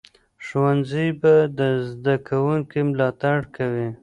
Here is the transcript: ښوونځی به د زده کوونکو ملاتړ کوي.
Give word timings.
ښوونځی 0.45 1.07
به 1.21 1.33
د 1.59 1.59
زده 1.89 2.15
کوونکو 2.27 2.77
ملاتړ 2.89 3.37
کوي. 3.55 3.87